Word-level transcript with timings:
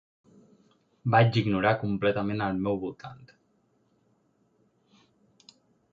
Vaig 1.15 1.37
ignorar 1.41 1.73
completament 1.83 2.43
el 2.47 2.63
meu 2.69 2.81
voltant. 2.87 3.31